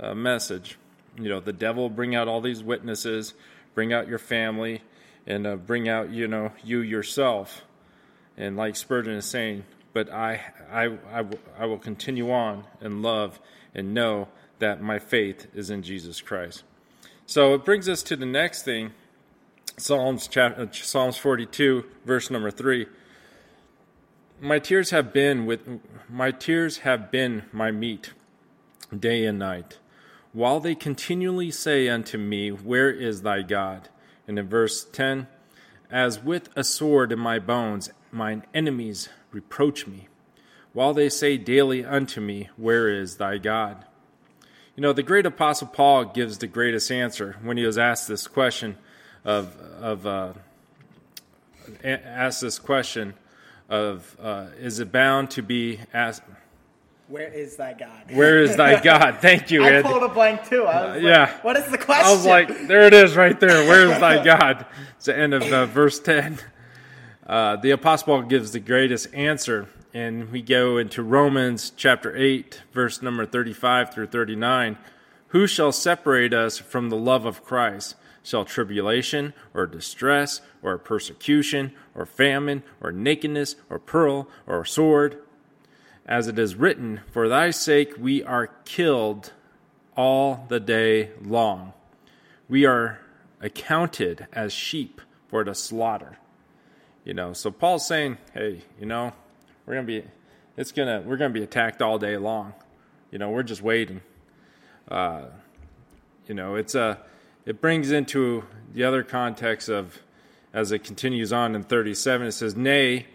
uh, 0.00 0.14
message, 0.14 0.78
you 1.18 1.28
know, 1.28 1.40
the 1.40 1.52
devil 1.52 1.90
bring 1.90 2.14
out 2.14 2.28
all 2.28 2.40
these 2.40 2.62
witnesses, 2.62 3.34
bring 3.74 3.92
out 3.92 4.08
your 4.08 4.18
family, 4.18 4.82
and 5.26 5.46
uh, 5.46 5.56
bring 5.56 5.88
out, 5.88 6.10
you 6.10 6.26
know, 6.26 6.52
you 6.64 6.80
yourself. 6.80 7.62
And 8.36 8.56
like 8.56 8.76
Spurgeon 8.76 9.14
is 9.14 9.26
saying, 9.26 9.64
but 9.92 10.10
I, 10.10 10.40
I, 10.70 10.86
I, 11.12 11.24
I 11.58 11.66
will 11.66 11.78
continue 11.78 12.30
on 12.30 12.64
in 12.80 13.02
love 13.02 13.38
and 13.74 13.92
know 13.92 14.28
that 14.58 14.80
my 14.80 14.98
faith 14.98 15.48
is 15.54 15.70
in 15.70 15.82
Jesus 15.82 16.20
Christ. 16.20 16.64
So 17.26 17.54
it 17.54 17.64
brings 17.64 17.88
us 17.88 18.02
to 18.04 18.16
the 18.16 18.26
next 18.26 18.62
thing 18.62 18.92
Psalms, 19.78 20.28
chapter, 20.28 20.68
Psalms 20.72 21.16
42, 21.16 21.84
verse 22.04 22.30
number 22.30 22.50
3. 22.50 22.86
My 24.44 24.58
tears 24.58 24.90
have 24.90 25.12
been 25.12 25.46
with 25.46 25.60
my 26.08 26.32
tears 26.32 26.78
have 26.78 27.12
been 27.12 27.44
my 27.52 27.70
meat 27.70 28.12
day 28.92 29.24
and 29.24 29.38
night, 29.38 29.78
while 30.32 30.58
they 30.58 30.74
continually 30.74 31.52
say 31.52 31.88
unto 31.88 32.18
me, 32.18 32.48
Where 32.48 32.90
is 32.90 33.22
thy 33.22 33.42
God? 33.42 33.88
And 34.26 34.40
in 34.40 34.48
verse 34.48 34.84
10, 34.84 35.28
As 35.92 36.18
with 36.20 36.48
a 36.56 36.64
sword 36.64 37.12
in 37.12 37.20
my 37.20 37.38
bones, 37.38 37.90
mine 38.10 38.44
enemies 38.52 39.10
reproach 39.30 39.86
me, 39.86 40.08
while 40.72 40.92
they 40.92 41.08
say 41.08 41.38
daily 41.38 41.84
unto 41.84 42.20
me, 42.20 42.50
Where 42.56 42.88
is 42.88 43.18
thy 43.18 43.38
God? 43.38 43.84
You 44.74 44.82
know, 44.82 44.92
the 44.92 45.04
great 45.04 45.24
apostle 45.24 45.68
Paul 45.68 46.06
gives 46.06 46.38
the 46.38 46.48
greatest 46.48 46.90
answer 46.90 47.36
when 47.42 47.58
he 47.58 47.64
was 47.64 47.78
asked 47.78 48.08
this 48.08 48.26
question 48.26 48.76
of, 49.24 49.56
of 49.80 50.04
uh, 50.04 50.32
asked 51.84 52.40
this 52.40 52.58
question 52.58 53.14
of, 53.72 54.16
uh, 54.22 54.46
is 54.60 54.78
it 54.80 54.92
bound 54.92 55.30
to 55.30 55.42
be 55.42 55.80
asked, 55.94 56.22
where 57.08 57.28
is 57.32 57.56
thy 57.56 57.72
God? 57.72 58.12
Where 58.12 58.38
is 58.42 58.54
thy 58.56 58.80
God? 58.84 59.18
Thank 59.20 59.50
you, 59.50 59.64
I 59.64 59.70
Ed. 59.72 59.84
pulled 59.84 60.02
a 60.02 60.08
blank 60.08 60.46
too. 60.48 60.64
I 60.64 60.84
was 60.84 60.96
Uh, 60.96 61.06
yeah. 61.06 61.20
Like, 61.24 61.44
what 61.44 61.56
is 61.56 61.70
the 61.70 61.78
question? 61.78 62.06
I 62.06 62.12
was 62.12 62.26
like, 62.26 62.68
there 62.68 62.82
it 62.82 62.94
is 62.94 63.16
right 63.16 63.38
there. 63.40 63.66
Where 63.66 63.90
is 63.90 63.98
thy 63.98 64.22
God? 64.36 64.66
It's 64.96 65.06
the 65.06 65.16
end 65.18 65.32
of 65.34 65.42
uh, 65.42 65.66
verse 65.66 65.98
10. 66.00 66.38
Uh, 67.26 67.56
the 67.56 67.70
Apostle 67.70 68.06
Paul 68.06 68.22
gives 68.22 68.52
the 68.52 68.60
greatest 68.60 69.12
answer, 69.14 69.68
and 69.94 70.30
we 70.30 70.42
go 70.42 70.76
into 70.76 71.02
Romans 71.02 71.72
chapter 71.76 72.14
8, 72.16 72.60
verse 72.72 73.00
number 73.00 73.24
35 73.24 73.92
through 73.92 74.06
39. 74.08 74.76
Who 75.28 75.46
shall 75.46 75.72
separate 75.72 76.34
us 76.34 76.58
from 76.58 76.90
the 76.90 76.96
love 76.96 77.24
of 77.24 77.42
Christ? 77.44 77.96
Shall 78.22 78.44
tribulation, 78.44 79.34
or 79.52 79.66
distress, 79.66 80.40
or 80.62 80.78
persecution, 80.78 81.72
or 81.94 82.06
famine, 82.06 82.62
or 82.80 82.92
nakedness, 82.92 83.56
or 83.68 83.78
pearl, 83.78 84.28
or 84.46 84.64
sword? 84.64 85.18
As 86.06 86.28
it 86.28 86.38
is 86.38 86.54
written, 86.54 87.00
For 87.10 87.28
thy 87.28 87.50
sake 87.50 87.94
we 87.98 88.22
are 88.22 88.48
killed 88.64 89.32
all 89.96 90.46
the 90.48 90.60
day 90.60 91.10
long. 91.20 91.72
We 92.48 92.64
are 92.64 93.00
accounted 93.40 94.26
as 94.32 94.52
sheep 94.52 95.00
for 95.28 95.44
the 95.44 95.54
slaughter. 95.54 96.18
You 97.04 97.14
know, 97.14 97.32
so 97.32 97.50
Paul's 97.50 97.86
saying, 97.86 98.18
hey, 98.32 98.62
you 98.78 98.86
know, 98.86 99.12
we're 99.66 99.74
gonna 99.74 99.86
be 99.86 100.04
it's 100.56 100.70
gonna 100.70 101.02
we're 101.04 101.16
gonna 101.16 101.30
be 101.30 101.42
attacked 101.42 101.82
all 101.82 101.98
day 101.98 102.16
long. 102.16 102.54
You 103.10 103.18
know, 103.18 103.30
we're 103.30 103.42
just 103.42 103.62
waiting. 103.62 104.00
Uh, 104.88 105.24
you 106.26 106.34
know, 106.34 106.54
it's 106.54 106.74
a 106.74 106.98
it 107.44 107.60
brings 107.60 107.90
into 107.90 108.44
the 108.72 108.84
other 108.84 109.02
context 109.02 109.68
of 109.68 110.00
as 110.52 110.70
it 110.70 110.84
continues 110.84 111.32
on 111.32 111.54
in 111.54 111.62
37 111.62 112.26
it 112.26 112.32
says 112.32 112.54
nay 112.54 113.06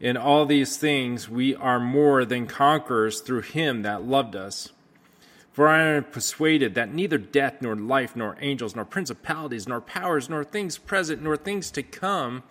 in 0.00 0.16
all 0.16 0.44
these 0.44 0.76
things 0.76 1.28
we 1.28 1.54
are 1.54 1.80
more 1.80 2.24
than 2.24 2.46
conquerors 2.46 3.20
through 3.20 3.42
him 3.42 3.82
that 3.82 4.04
loved 4.04 4.36
us. 4.36 4.70
For 5.52 5.68
I 5.68 5.82
am 5.82 6.04
persuaded 6.04 6.74
that 6.74 6.92
neither 6.92 7.16
death, 7.16 7.62
nor 7.62 7.74
life, 7.74 8.14
nor 8.14 8.36
angels, 8.40 8.76
nor 8.76 8.84
principalities, 8.84 9.66
nor 9.66 9.80
powers, 9.80 10.28
nor 10.28 10.44
things 10.44 10.76
present, 10.76 11.22
nor 11.22 11.36
things 11.38 11.70
to 11.70 11.82
come, 11.82 12.42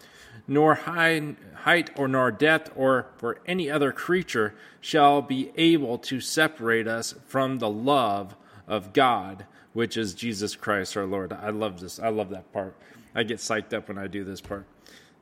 nor 0.48 0.74
high, 0.74 1.36
height, 1.54 1.92
or 1.96 2.08
nor 2.08 2.32
depth, 2.32 2.72
or 2.76 3.06
for 3.18 3.38
any 3.46 3.70
other 3.70 3.92
creature 3.92 4.56
shall 4.82 5.22
be 5.22 5.52
able 5.56 6.00
to 6.00 6.20
separate 6.20 6.88
us 6.88 7.14
from 7.28 7.60
the 7.60 7.70
love 7.70 8.36
of 8.68 8.92
God, 8.92 9.46
which 9.76 9.98
is 9.98 10.14
Jesus 10.16 10.56
Christ 10.56 10.98
our 10.98 11.06
Lord. 11.06 11.34
I 11.34 11.50
love 11.50 11.82
this. 11.82 12.00
I 12.00 12.08
love 12.08 12.30
that 12.30 12.52
part. 12.52 12.76
I 13.14 13.24
get 13.24 13.38
psyched 13.38 13.74
up 13.74 13.90
when 13.90 13.98
I 13.98 14.08
do 14.08 14.24
this 14.24 14.42
part 14.42 14.66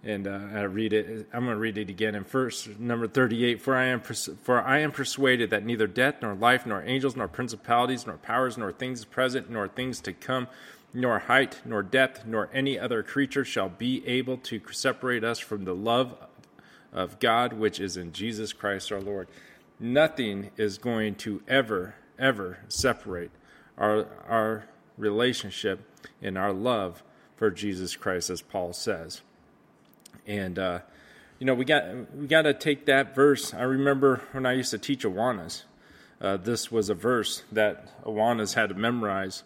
and 0.04 0.28
uh, 0.28 0.40
I 0.54 0.62
read 0.62 0.94
it. 0.94 1.28
I'm 1.34 1.46
going 1.46 1.56
to 1.56 1.60
read 1.60 1.78
it 1.78 1.90
again 1.90 2.14
in 2.14 2.24
verse 2.24 2.68
number 2.78 3.08
38. 3.08 3.62
For 3.62 3.76
I 3.76 3.86
am 3.86 4.02
pers- 4.02 4.30
for 4.44 4.62
I 4.62 4.80
am 4.80 4.92
persuaded 4.92 5.50
that 5.50 5.66
neither 5.66 5.88
death 5.88 6.16
nor 6.22 6.36
life 6.36 6.66
nor 6.66 6.84
angels 6.84 7.16
nor 7.16 7.28
principalities 7.28 8.06
nor 8.06 8.18
powers 8.18 8.58
nor 8.58 8.72
things 8.72 9.06
present 9.06 9.50
nor 9.50 9.68
things 9.68 10.02
to 10.02 10.14
come 10.14 10.48
nor 10.94 11.20
height 11.20 11.62
nor 11.66 11.82
depth 11.82 12.26
nor 12.26 12.50
any 12.54 12.78
other 12.78 13.02
creature 13.02 13.46
shall 13.46 13.70
be 13.70 14.06
able 14.06 14.38
to 14.38 14.62
separate 14.72 15.24
us 15.24 15.40
from 15.40 15.64
the 15.64 15.74
love 15.74 16.16
of 16.92 17.18
God 17.20 17.54
which 17.54 17.80
is 17.80 17.98
in 17.98 18.12
Jesus 18.12 18.54
Christ 18.54 18.92
our 18.92 19.02
Lord. 19.02 19.28
Nothing 19.80 20.52
is 20.58 20.78
going 20.78 21.16
to 21.16 21.42
ever 21.48 21.96
ever 22.20 22.60
separate 22.68 23.32
our 23.78 24.08
our 24.28 24.66
relationship 24.98 25.82
and 26.22 26.38
our 26.38 26.54
love 26.54 27.04
for 27.36 27.50
Jesus 27.52 27.96
Christ 27.96 28.30
as 28.30 28.42
Paul 28.42 28.74
says. 28.74 29.22
And 30.26 30.58
uh, 30.58 30.80
you 31.40 31.46
know 31.46 31.54
we 31.54 31.66
got 31.66 32.14
we 32.16 32.28
got 32.28 32.44
to 32.44 32.54
take 32.54 32.86
that 32.86 33.16
verse. 33.16 33.54
I 33.54 33.64
remember 33.64 34.22
when 34.32 34.46
I 34.46 34.54
used 34.54 34.72
to 34.72 34.78
teach 34.78 35.04
Awanas, 35.04 35.64
uh, 36.22 36.38
this 36.38 36.72
was 36.72 36.90
a 36.90 36.94
verse 36.94 37.44
that 37.52 38.02
Awanas 38.04 38.54
had 38.54 38.70
to 38.70 38.76
memorize, 38.76 39.44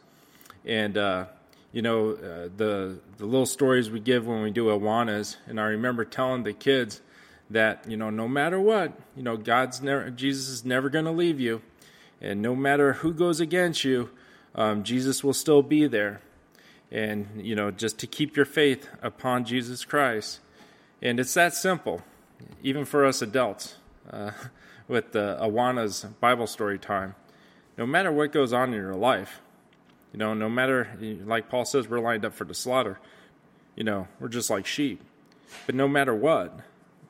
and 0.65 0.97
uh, 0.97 1.25
you 1.71 1.81
know 1.81 2.11
uh, 2.11 2.49
the 2.55 2.99
the 3.17 3.25
little 3.25 3.45
stories 3.45 3.89
we 3.89 3.99
give 3.99 4.27
when 4.27 4.43
we 4.43 4.51
do 4.51 4.65
Awanas, 4.65 5.37
and 5.47 5.59
I 5.59 5.65
remember 5.65 6.05
telling 6.05 6.43
the 6.43 6.53
kids 6.53 7.01
that 7.49 7.89
you 7.89 7.97
know 7.97 8.09
no 8.09 8.27
matter 8.27 8.59
what, 8.59 8.93
you 9.15 9.23
know 9.23 9.37
God's 9.37 9.81
never 9.81 10.11
Jesus 10.11 10.49
is 10.49 10.65
never 10.65 10.89
going 10.89 11.05
to 11.05 11.11
leave 11.11 11.39
you, 11.39 11.61
and 12.21 12.41
no 12.41 12.55
matter 12.55 12.93
who 12.93 13.13
goes 13.13 13.39
against 13.39 13.83
you, 13.83 14.09
um, 14.55 14.83
Jesus 14.83 15.23
will 15.23 15.33
still 15.33 15.61
be 15.61 15.87
there. 15.87 16.21
And, 16.91 17.27
you 17.35 17.55
know, 17.55 17.69
just 17.69 17.99
to 17.99 18.07
keep 18.07 18.35
your 18.35 18.45
faith 18.45 18.87
upon 19.01 19.45
Jesus 19.45 19.85
Christ. 19.85 20.39
And 21.01 21.19
it's 21.19 21.33
that 21.35 21.53
simple, 21.53 22.01
even 22.63 22.85
for 22.85 23.05
us 23.05 23.21
adults, 23.21 23.75
uh, 24.09 24.31
with 24.87 25.11
the 25.11 25.37
Awana's 25.39 26.05
Bible 26.19 26.47
story 26.47 26.79
time. 26.79 27.15
No 27.77 27.85
matter 27.85 28.11
what 28.11 28.31
goes 28.31 28.53
on 28.53 28.69
in 28.69 28.75
your 28.75 28.95
life, 28.95 29.41
you 30.13 30.17
know, 30.17 30.33
no 30.33 30.49
matter, 30.49 30.87
like 31.25 31.49
Paul 31.49 31.65
says, 31.65 31.87
we're 31.87 31.99
lined 31.99 32.25
up 32.25 32.33
for 32.33 32.45
the 32.45 32.53
slaughter. 32.53 32.99
You 33.75 33.83
know, 33.83 34.07
we're 34.19 34.29
just 34.29 34.49
like 34.49 34.65
sheep. 34.65 35.03
But 35.65 35.75
no 35.75 35.87
matter 35.87 36.15
what, 36.15 36.61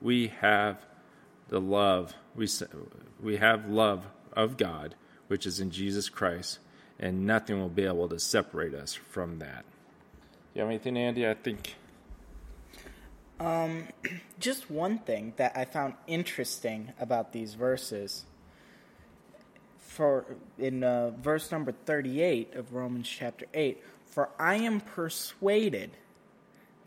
we 0.01 0.29
have 0.41 0.85
the 1.47 1.61
love. 1.61 2.13
We, 2.35 2.49
we 3.21 3.37
have 3.37 3.69
love 3.69 4.05
of 4.37 4.55
God, 4.55 4.95
which 5.27 5.45
is 5.45 5.59
in 5.59 5.71
Jesus 5.71 6.07
Christ, 6.07 6.59
and 6.99 7.25
nothing 7.25 7.59
will 7.59 7.67
be 7.67 7.83
able 7.83 8.07
to 8.07 8.19
separate 8.19 8.73
us 8.73 8.93
from 8.93 9.39
that. 9.39 9.65
You 10.53 10.61
have 10.61 10.69
anything, 10.69 10.95
Andy? 10.97 11.27
I 11.27 11.33
think 11.33 11.75
Um, 13.39 13.87
just 14.39 14.71
one 14.71 14.99
thing 14.99 15.33
that 15.37 15.57
I 15.57 15.65
found 15.65 15.95
interesting 16.07 16.93
about 16.99 17.33
these 17.33 17.53
verses. 17.55 18.25
For 19.77 20.25
in 20.57 20.83
uh, 20.83 21.11
verse 21.11 21.51
number 21.51 21.71
thirty-eight 21.71 22.53
of 22.55 22.73
Romans 22.73 23.07
chapter 23.09 23.45
eight, 23.53 23.83
for 24.05 24.29
I 24.39 24.55
am 24.55 24.79
persuaded 24.81 25.91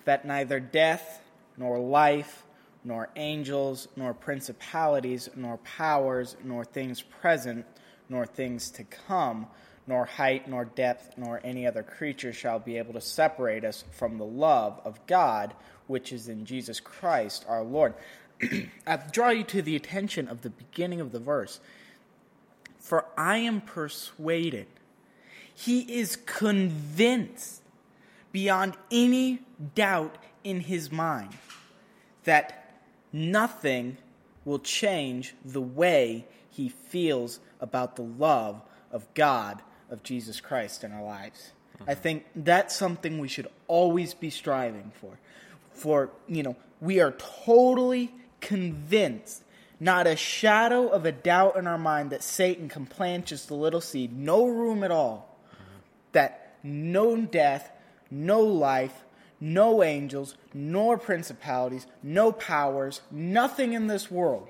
that 0.04 0.24
neither 0.24 0.60
death 0.60 1.20
nor 1.56 1.78
life, 1.78 2.44
nor 2.84 3.08
angels, 3.16 3.88
nor 3.96 4.14
principalities, 4.14 5.28
nor 5.36 5.58
powers, 5.58 6.36
nor 6.44 6.64
things 6.64 7.02
present, 7.02 7.66
nor 8.08 8.26
things 8.26 8.70
to 8.70 8.84
come, 8.84 9.46
nor 9.86 10.04
height, 10.04 10.48
nor 10.48 10.64
depth, 10.64 11.14
nor 11.16 11.40
any 11.44 11.66
other 11.66 11.82
creature 11.82 12.32
shall 12.32 12.58
be 12.58 12.78
able 12.78 12.92
to 12.92 13.00
separate 13.00 13.64
us 13.64 13.84
from 13.92 14.18
the 14.18 14.24
love 14.24 14.80
of 14.84 15.04
God 15.06 15.54
which 15.90 16.12
is 16.12 16.28
in 16.28 16.44
Jesus 16.44 16.78
Christ 16.78 17.44
our 17.48 17.64
Lord. 17.64 17.94
I 18.86 18.96
draw 19.10 19.30
you 19.30 19.42
to 19.44 19.60
the 19.60 19.74
attention 19.74 20.28
of 20.28 20.42
the 20.42 20.50
beginning 20.50 21.00
of 21.00 21.10
the 21.10 21.18
verse. 21.18 21.58
For 22.78 23.04
I 23.18 23.38
am 23.38 23.60
persuaded, 23.60 24.66
he 25.52 25.80
is 25.80 26.16
convinced 26.16 27.62
beyond 28.32 28.76
any 28.90 29.40
doubt 29.74 30.16
in 30.44 30.60
his 30.60 30.92
mind 30.92 31.36
that 32.24 32.59
nothing 33.12 33.96
will 34.44 34.58
change 34.58 35.34
the 35.44 35.60
way 35.60 36.26
he 36.50 36.68
feels 36.68 37.40
about 37.60 37.96
the 37.96 38.02
love 38.02 38.62
of 38.90 39.06
God, 39.14 39.62
of 39.90 40.02
Jesus 40.02 40.40
Christ 40.40 40.84
in 40.84 40.92
our 40.92 41.02
lives. 41.02 41.52
I 41.80 41.92
mm-hmm. 41.92 42.02
think 42.02 42.26
that's 42.34 42.74
something 42.76 43.18
we 43.18 43.28
should 43.28 43.48
always 43.68 44.14
be 44.14 44.30
striving 44.30 44.92
for. 45.00 45.18
For, 45.72 46.10
you 46.28 46.42
know, 46.42 46.56
we 46.80 47.00
are 47.00 47.12
totally 47.44 48.12
convinced, 48.40 49.42
not 49.78 50.06
a 50.06 50.16
shadow 50.16 50.88
of 50.88 51.06
a 51.06 51.12
doubt 51.12 51.56
in 51.56 51.66
our 51.66 51.78
mind, 51.78 52.10
that 52.10 52.22
Satan 52.22 52.68
can 52.68 52.86
plant 52.86 53.26
just 53.26 53.50
a 53.50 53.54
little 53.54 53.80
seed, 53.80 54.16
no 54.16 54.46
room 54.46 54.82
at 54.82 54.90
all, 54.90 55.38
mm-hmm. 55.52 55.78
that 56.12 56.56
no 56.62 57.16
death, 57.16 57.70
no 58.10 58.40
life, 58.40 59.04
no 59.40 59.82
angels, 59.82 60.36
nor 60.52 60.98
principalities, 60.98 61.86
no 62.02 62.30
powers, 62.30 63.00
nothing 63.10 63.72
in 63.72 63.86
this 63.86 64.10
world 64.10 64.48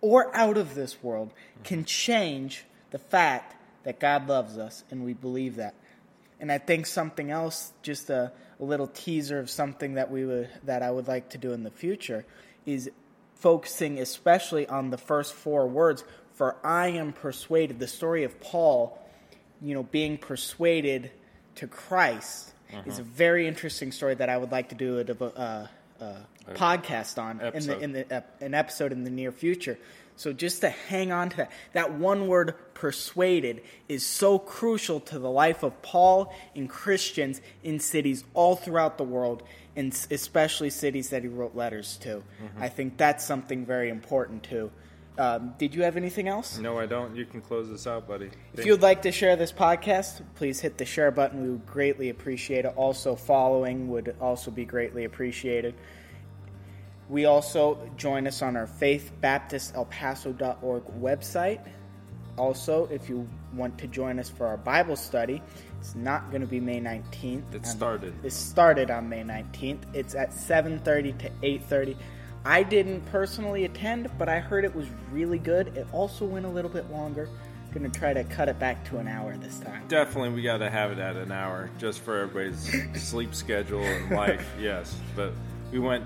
or 0.00 0.34
out 0.36 0.58
of 0.58 0.74
this 0.74 1.02
world 1.02 1.32
can 1.64 1.84
change 1.84 2.64
the 2.90 2.98
fact 2.98 3.56
that 3.84 3.98
God 3.98 4.28
loves 4.28 4.58
us, 4.58 4.84
and 4.90 5.04
we 5.04 5.14
believe 5.14 5.56
that. 5.56 5.74
And 6.40 6.50
I 6.50 6.58
think 6.58 6.86
something 6.86 7.30
else, 7.30 7.72
just 7.82 8.10
a, 8.10 8.32
a 8.60 8.64
little 8.64 8.88
teaser 8.88 9.38
of 9.38 9.48
something 9.48 9.94
that 9.94 10.10
we 10.10 10.26
would 10.26 10.50
that 10.64 10.82
I 10.82 10.90
would 10.90 11.08
like 11.08 11.30
to 11.30 11.38
do 11.38 11.52
in 11.52 11.62
the 11.62 11.70
future, 11.70 12.26
is 12.66 12.90
focusing 13.36 13.98
especially 13.98 14.66
on 14.66 14.90
the 14.90 14.98
first 14.98 15.32
four 15.34 15.66
words. 15.68 16.04
For 16.34 16.56
I 16.64 16.88
am 16.88 17.12
persuaded. 17.12 17.78
The 17.78 17.86
story 17.86 18.24
of 18.24 18.40
Paul, 18.40 18.98
you 19.60 19.74
know, 19.74 19.84
being 19.84 20.18
persuaded 20.18 21.12
to 21.56 21.68
Christ 21.68 22.51
is 22.86 22.98
a 22.98 23.02
very 23.02 23.46
interesting 23.46 23.92
story 23.92 24.14
that 24.14 24.28
I 24.28 24.36
would 24.36 24.52
like 24.52 24.68
to 24.70 24.74
do 24.74 24.98
a, 24.98 25.24
uh, 25.24 25.66
uh, 26.00 26.14
podcast 26.54 27.18
on 27.22 27.40
Episode. 27.40 27.82
in 27.82 27.92
the 27.92 28.00
in 28.00 28.06
the 28.08 28.14
ep- 28.14 28.42
an 28.42 28.54
episode 28.54 28.92
in 28.92 29.04
the 29.04 29.10
near 29.10 29.32
future. 29.32 29.78
So 30.16 30.32
just 30.32 30.60
to 30.60 30.68
hang 30.68 31.10
on 31.10 31.30
to 31.30 31.36
that, 31.38 31.52
that 31.72 31.94
one 31.94 32.26
word 32.26 32.54
persuaded 32.74 33.62
is 33.88 34.04
so 34.04 34.38
crucial 34.38 35.00
to 35.00 35.18
the 35.18 35.30
life 35.30 35.62
of 35.62 35.80
Paul 35.82 36.34
and 36.54 36.68
Christians 36.68 37.40
in 37.62 37.78
cities 37.80 38.24
all 38.34 38.54
throughout 38.56 38.98
the 38.98 39.04
world, 39.04 39.42
and 39.74 39.92
especially 40.10 40.68
cities 40.70 41.10
that 41.10 41.22
he 41.22 41.28
wrote 41.28 41.54
letters 41.56 41.96
to. 42.02 42.22
I 42.58 42.68
think 42.68 42.98
that's 42.98 43.24
something 43.24 43.64
very 43.64 43.88
important 43.88 44.42
too. 44.42 44.70
Um, 45.18 45.52
did 45.58 45.74
you 45.74 45.82
have 45.82 45.98
anything 45.98 46.26
else? 46.26 46.56
No, 46.58 46.78
I 46.78 46.86
don't. 46.86 47.14
You 47.14 47.26
can 47.26 47.42
close 47.42 47.68
this 47.68 47.86
out, 47.86 48.08
buddy. 48.08 48.30
If 48.54 48.64
you 48.64 48.72
would 48.72 48.80
like 48.80 49.02
to 49.02 49.12
share 49.12 49.36
this 49.36 49.52
podcast, 49.52 50.22
please 50.36 50.58
hit 50.60 50.78
the 50.78 50.86
share 50.86 51.10
button. 51.10 51.42
We 51.42 51.50
would 51.50 51.66
greatly 51.66 52.08
appreciate 52.08 52.64
it. 52.64 52.72
Also, 52.76 53.14
following 53.14 53.88
would 53.88 54.16
also 54.20 54.50
be 54.50 54.64
greatly 54.64 55.04
appreciated. 55.04 55.74
We 57.10 57.26
also 57.26 57.90
join 57.98 58.26
us 58.26 58.40
on 58.40 58.56
our 58.56 58.66
faithbaptistelpaso.org 58.66 60.84
website. 60.98 61.68
Also, 62.38 62.86
if 62.86 63.10
you 63.10 63.28
want 63.54 63.76
to 63.78 63.86
join 63.86 64.18
us 64.18 64.30
for 64.30 64.46
our 64.46 64.56
Bible 64.56 64.96
study, 64.96 65.42
it's 65.78 65.94
not 65.94 66.30
going 66.30 66.40
to 66.40 66.46
be 66.46 66.58
May 66.58 66.80
19th. 66.80 67.54
It 67.54 67.66
started. 67.66 68.14
It 68.24 68.32
started 68.32 68.90
on 68.90 69.10
May 69.10 69.22
19th. 69.22 69.82
It's 69.92 70.14
at 70.14 70.30
7:30 70.30 71.18
to 71.18 71.30
8:30. 71.42 71.96
I 72.44 72.62
didn't 72.62 73.02
personally 73.06 73.64
attend, 73.64 74.10
but 74.18 74.28
I 74.28 74.40
heard 74.40 74.64
it 74.64 74.74
was 74.74 74.86
really 75.12 75.38
good. 75.38 75.68
It 75.76 75.86
also 75.92 76.24
went 76.24 76.44
a 76.46 76.48
little 76.48 76.70
bit 76.70 76.90
longer. 76.90 77.28
To 77.72 77.88
try 77.88 78.12
to 78.12 78.22
cut 78.24 78.50
it 78.50 78.58
back 78.58 78.84
to 78.90 78.98
an 78.98 79.08
hour 79.08 79.34
this 79.38 79.58
time. 79.58 79.88
Definitely, 79.88 80.28
we 80.34 80.42
got 80.42 80.58
to 80.58 80.68
have 80.68 80.92
it 80.92 80.98
at 80.98 81.16
an 81.16 81.32
hour 81.32 81.70
just 81.78 82.00
for 82.00 82.20
everybody's 82.20 82.70
sleep 83.02 83.34
schedule 83.34 83.82
and 83.82 84.10
life. 84.10 84.46
Yes, 84.60 84.94
but 85.16 85.32
we 85.70 85.78
went, 85.78 86.04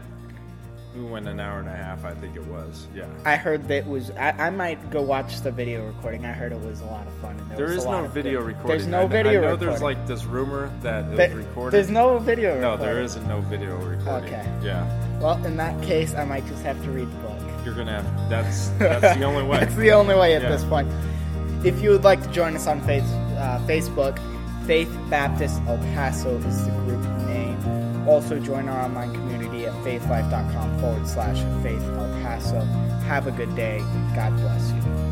we 0.96 1.04
went 1.04 1.28
an 1.28 1.38
hour 1.40 1.58
and 1.60 1.68
a 1.68 1.76
half. 1.76 2.04
I 2.04 2.14
think 2.14 2.36
it 2.36 2.46
was. 2.46 2.86
Yeah. 2.94 3.06
I 3.24 3.36
heard 3.36 3.68
that 3.68 3.86
was. 3.86 4.10
I, 4.12 4.30
I 4.30 4.50
might 4.50 4.90
go 4.90 5.02
watch 5.02 5.40
the 5.40 5.50
video 5.50 5.86
recording. 5.86 6.24
I 6.24 6.32
heard 6.32 6.52
it 6.52 6.60
was 6.60 6.80
a 6.80 6.86
lot 6.86 7.06
of 7.06 7.12
fun. 7.14 7.36
And 7.38 7.50
there, 7.50 7.66
There 7.68 7.72
is 7.76 7.84
no 7.84 8.06
video 8.08 8.40
good- 8.40 8.46
recording. 8.48 8.68
There's 8.68 8.86
no 8.86 9.02
I, 9.02 9.06
video 9.06 9.32
I 9.32 9.34
know 9.34 9.40
recording. 9.52 9.68
there's 9.68 9.82
like 9.82 10.06
this 10.06 10.24
rumor 10.24 10.70
that 10.82 11.04
it 11.12 11.16
There- 11.16 11.28
was 11.36 11.44
recorded. 11.46 11.72
There's 11.76 11.90
no 11.90 12.18
video. 12.18 12.54
No, 12.60 12.72
recording. 12.72 12.86
there 12.86 13.02
isn't 13.02 13.28
no 13.28 13.40
video 13.42 13.76
recording. 13.76 14.34
Okay. 14.34 14.52
Yeah. 14.62 15.18
Well, 15.20 15.44
in 15.44 15.56
that 15.56 15.82
case, 15.82 16.14
I 16.14 16.24
might 16.24 16.46
just 16.46 16.62
have 16.62 16.82
to 16.84 16.90
read 16.90 17.08
the 17.10 17.16
book. 17.16 17.40
You're 17.64 17.74
gonna 17.74 18.00
have. 18.02 18.30
That's 18.30 18.68
that's 18.78 19.18
the 19.18 19.24
only 19.24 19.42
way. 19.42 19.58
That's 19.60 19.74
the 19.74 19.90
only 19.92 20.14
way 20.14 20.34
at 20.34 20.42
Yeah. 20.42 20.50
this 20.50 20.64
point. 20.64 20.88
If 21.64 21.80
you 21.82 21.90
would 21.90 22.04
like 22.04 22.22
to 22.22 22.30
join 22.30 22.54
us 22.54 22.66
on 22.66 22.80
face, 22.82 23.02
uh, 23.02 23.60
Facebook, 23.66 24.18
Faith 24.66 24.94
Baptist 25.10 25.60
El 25.66 25.78
Paso 25.94 26.36
is 26.38 26.64
the 26.64 26.70
group 26.72 27.02
name. 27.26 27.56
Also, 28.08 28.38
join 28.38 28.68
our 28.68 28.80
online 28.82 29.08
community 29.12 29.25
faithlife.com 29.86 30.80
forward 30.80 31.06
slash 31.06 31.38
faith 31.62 31.82
El 31.82 32.10
Paso. 32.20 32.60
Have 33.06 33.28
a 33.28 33.30
good 33.30 33.54
day. 33.54 33.78
God 34.16 34.36
bless 34.36 34.72
you. 34.72 35.05